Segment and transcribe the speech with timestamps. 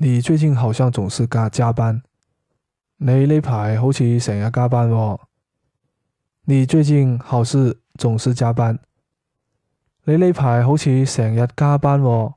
[0.00, 2.00] 你最近好像总是加加班，
[2.98, 5.18] 你呢排好似成日加班哦。
[6.44, 8.78] 你最近好似总是加班，
[10.04, 12.34] 你呢排好似成日加班哦。